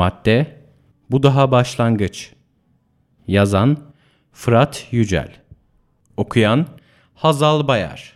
Madde 0.00 0.46
Bu 1.10 1.22
daha 1.22 1.50
başlangıç. 1.50 2.32
Yazan 3.26 3.78
Fırat 4.32 4.86
Yücel. 4.90 5.32
Okuyan 6.16 6.66
Hazal 7.14 7.68
Bayar. 7.68 8.14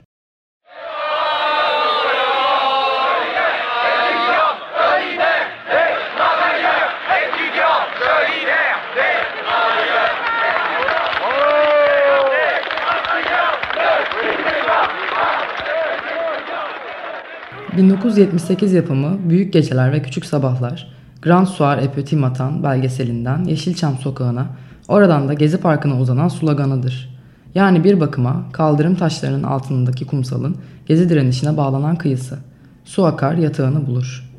...1978 17.76 18.74
yapımı 18.74 19.30
Büyük 19.30 19.52
Geceler 19.52 19.92
ve 19.92 20.02
Küçük 20.02 20.26
Sabahlar... 20.26 21.03
Grand 21.24 21.46
Soir 21.46 21.78
et 21.78 21.94
Petit 21.94 22.12
Matin 22.12 22.62
belgeselinden 22.62 23.44
Yeşilçam 23.44 23.98
Sokağı'na... 23.98 24.46
...oradan 24.88 25.28
da 25.28 25.34
Gezi 25.34 25.58
Parkı'na 25.58 26.00
uzanan 26.00 26.28
sloganıdır. 26.28 27.14
Yani 27.54 27.84
bir 27.84 28.00
bakıma 28.00 28.44
kaldırım 28.52 28.94
taşlarının 28.94 29.42
altındaki 29.42 30.06
kumsalın 30.06 30.56
Gezi 30.86 31.08
direnişine 31.08 31.56
bağlanan 31.56 31.96
kıyısı. 31.96 32.38
Su 32.84 33.04
akar 33.04 33.34
yatağını 33.34 33.86
bulur. 33.86 34.30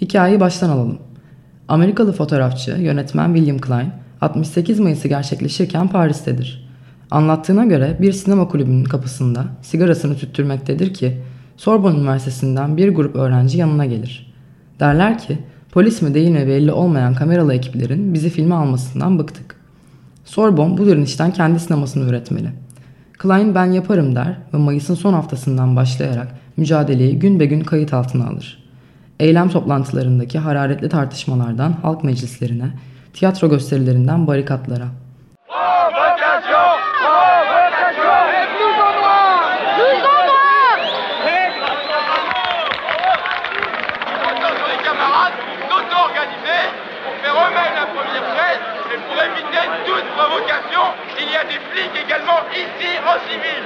Hikayeyi 0.00 0.40
baştan 0.40 0.70
alalım. 0.70 0.98
Amerikalı 1.68 2.12
fotoğrafçı, 2.12 2.70
yönetmen 2.70 3.34
William 3.34 3.58
Klein 3.58 3.92
68 4.20 4.80
Mayıs'ı 4.80 5.08
gerçekleşirken 5.08 5.88
Paris'tedir. 5.88 6.68
Anlattığına 7.10 7.64
göre 7.64 7.96
bir 8.00 8.12
sinema 8.12 8.48
kulübünün 8.48 8.84
kapısında 8.84 9.44
sigarasını 9.62 10.16
tüttürmektedir 10.16 10.94
ki 10.94 11.22
Sorbonne 11.56 11.98
Üniversitesi'nden 11.98 12.76
bir 12.76 12.94
grup 12.94 13.16
öğrenci 13.16 13.58
yanına 13.58 13.86
gelir. 13.86 14.32
Derler 14.80 15.18
ki 15.18 15.38
polis 15.76 16.02
mi 16.02 16.14
değil 16.14 16.30
mi 16.30 16.46
belli 16.46 16.72
olmayan 16.72 17.14
kameralı 17.14 17.54
ekiplerin 17.54 18.14
bizi 18.14 18.30
filme 18.30 18.54
almasından 18.54 19.18
bıktık. 19.18 19.56
Sorbonne 20.24 20.78
bu 20.78 20.86
direnişten 20.86 21.32
kendi 21.32 21.60
sinemasını 21.60 22.08
üretmeli. 22.08 22.48
Klein 23.18 23.54
ben 23.54 23.64
yaparım 23.64 24.16
der 24.16 24.36
ve 24.54 24.58
Mayıs'ın 24.58 24.94
son 24.94 25.12
haftasından 25.12 25.76
başlayarak 25.76 26.28
mücadeleyi 26.56 27.18
gün 27.18 27.40
be 27.40 27.46
gün 27.46 27.60
kayıt 27.60 27.94
altına 27.94 28.26
alır. 28.26 28.64
Eylem 29.20 29.48
toplantılarındaki 29.48 30.38
hararetli 30.38 30.88
tartışmalardan 30.88 31.72
halk 31.72 32.04
meclislerine, 32.04 32.70
tiyatro 33.12 33.50
gösterilerinden 33.50 34.26
barikatlara. 34.26 34.86
Éviter 49.56 49.84
toute 49.88 50.08
provocation, 50.18 50.86
il 51.22 51.28
y 51.34 51.36
a 51.42 51.44
des 51.50 51.60
flics 51.68 51.96
également 52.04 52.40
ici 52.62 52.90
en 53.10 53.16
civil. 53.28 53.62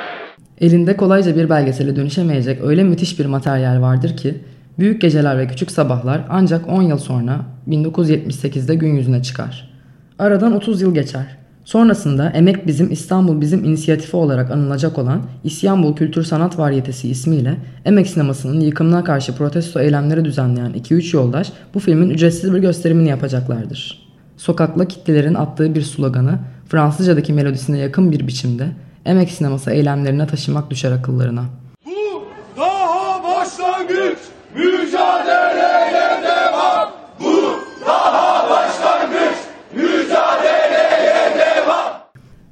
Elinde 0.61 0.97
kolayca 0.97 1.37
bir 1.37 1.51
belgesele 1.51 1.97
dönüşemeyecek 1.97 2.63
öyle 2.65 2.85
müthiş 2.85 3.19
bir 3.19 3.27
materyal 3.27 3.83
vardır 3.83 4.17
ki 4.17 4.35
Büyük 4.79 5.01
Geceler 5.01 5.39
ve 5.39 5.47
Küçük 5.47 5.71
Sabahlar 5.71 6.21
ancak 6.29 6.69
10 6.69 6.83
yıl 6.83 6.99
sonra 6.99 7.41
1978'de 7.69 8.75
gün 8.75 8.95
yüzüne 8.95 9.23
çıkar. 9.23 9.71
Aradan 10.19 10.53
30 10.53 10.83
yıl 10.83 10.95
geçer. 10.95 11.27
Sonrasında 11.65 12.31
Emek 12.31 12.67
Bizim 12.67 12.93
İstanbul 12.93 13.41
Bizim 13.41 13.65
inisiyatifi 13.65 14.17
olarak 14.17 14.51
anılacak 14.51 14.99
olan 14.99 15.23
İstanbul 15.45 15.97
Kültür 15.97 16.23
Sanat 16.23 16.59
Varyetesi 16.59 17.09
ismiyle 17.09 17.57
Emek 17.85 18.07
sinemasının 18.07 18.61
yıkımına 18.61 19.05
karşı 19.05 19.37
protesto 19.37 19.81
eylemleri 19.81 20.25
düzenleyen 20.25 20.73
2-3 20.73 21.17
yoldaş 21.17 21.53
bu 21.75 21.79
filmin 21.79 22.11
ücretsiz 22.11 22.55
bir 22.55 22.59
gösterimini 22.59 23.09
yapacaklardır. 23.09 24.10
Sokakla 24.41 24.89
kitlelerin 24.89 25.35
attığı 25.35 25.75
bir 25.75 25.83
sloganı 25.83 26.39
Fransızcadaki 26.69 27.33
melodisine 27.33 27.79
yakın 27.79 28.13
bir 28.13 28.27
biçimde 28.27 28.69
Emek 29.05 29.31
sineması 29.31 29.71
eylemlerine 29.71 30.27
taşımak 30.27 30.71
düşer 30.71 30.93
akıllarına. 30.93 31.45
Bu 31.87 32.23
daha 32.57 33.23
başlangıç 33.25 34.19
mücadeleye 34.55 36.23
devam. 36.23 36.91
Bu 37.21 37.55
daha 37.87 38.51
başlangıç 38.51 39.37
mücadeleye 39.75 41.39
devam. 41.39 41.93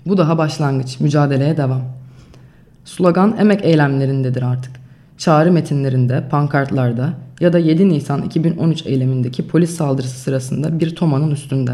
Bu 0.07 0.19
daha 0.19 0.39
başlangıç, 0.39 1.01
mücadeleye 1.01 1.57
devam. 1.57 1.83
Slogan 2.85 3.37
emek 3.39 3.65
eylemlerindedir 3.65 4.43
artık. 4.43 4.73
Çağrı 5.19 5.53
metinlerinde, 5.53 6.29
pankartlarda 6.31 7.13
ya 7.41 7.53
da 7.53 7.59
7 7.59 7.89
Nisan 7.89 8.23
2013 8.23 8.87
eylemindeki 8.87 9.49
polis 9.49 9.71
saldırısı 9.71 10.19
sırasında 10.19 10.81
bir 10.81 10.97
tomanın 10.97 11.31
üstünde. 11.31 11.73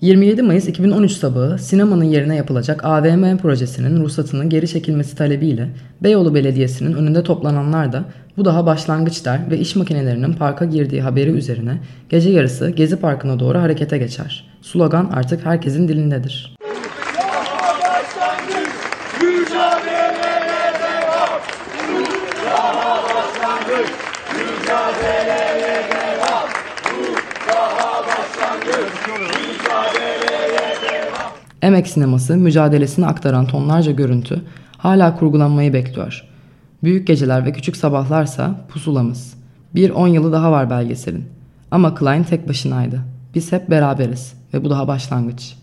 27 0.00 0.42
Mayıs 0.42 0.68
2013 0.68 1.12
sabahı 1.12 1.58
sinemanın 1.58 2.04
yerine 2.04 2.36
yapılacak 2.36 2.84
AVM 2.84 3.36
projesinin 3.36 4.04
ruhsatının 4.04 4.50
geri 4.50 4.68
çekilmesi 4.68 5.16
talebiyle 5.16 5.68
Beyoğlu 6.02 6.34
Belediyesi'nin 6.34 6.92
önünde 6.92 7.22
toplananlar 7.22 7.92
da 7.92 8.04
bu 8.36 8.44
daha 8.44 8.66
başlangıç 8.66 9.24
der 9.24 9.50
ve 9.50 9.58
iş 9.58 9.76
makinelerinin 9.76 10.32
parka 10.32 10.64
girdiği 10.64 11.02
haberi 11.02 11.30
üzerine 11.30 11.78
gece 12.08 12.30
yarısı 12.30 12.70
Gezi 12.70 12.96
Parkı'na 12.96 13.40
doğru 13.40 13.58
harekete 13.58 13.98
geçer. 13.98 14.44
Slogan 14.62 15.10
artık 15.12 15.46
herkesin 15.46 15.88
dilindedir. 15.88 16.56
Emek 31.62 31.86
sineması 31.86 32.36
mücadelesini 32.36 33.06
aktaran 33.06 33.46
tonlarca 33.46 33.92
görüntü 33.92 34.42
hala 34.78 35.16
kurgulanmayı 35.16 35.72
bekliyor. 35.72 36.24
Büyük 36.82 37.06
geceler 37.06 37.44
ve 37.44 37.52
küçük 37.52 37.76
sabahlarsa 37.76 38.66
pusulamız. 38.68 39.34
Bir 39.74 39.90
on 39.90 40.08
yılı 40.08 40.32
daha 40.32 40.52
var 40.52 40.70
belgeselin. 40.70 41.28
Ama 41.70 41.94
Klein 41.94 42.24
tek 42.24 42.48
başınaydı. 42.48 43.00
Biz 43.34 43.52
hep 43.52 43.70
beraberiz 43.70 44.34
ve 44.54 44.64
bu 44.64 44.70
daha 44.70 44.88
başlangıç. 44.88 45.54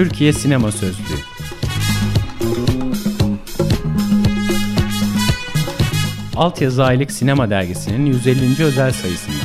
Türkiye 0.00 0.32
Sinema 0.32 0.72
Sözlüğü 0.72 1.20
Altyazı 6.36 6.84
Aylık 6.84 7.12
Sinema 7.12 7.50
Dergisi'nin 7.50 8.06
150. 8.06 8.64
özel 8.64 8.92
sayısından. 8.92 9.38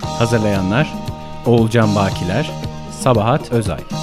Hazırlayanlar 0.00 0.94
Oğulcan 1.46 1.96
Bakiler, 1.96 2.50
Sabahat 3.00 3.52
Özay. 3.52 3.99